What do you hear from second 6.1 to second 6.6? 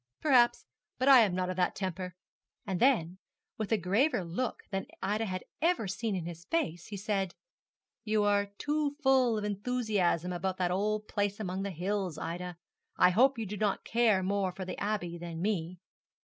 in his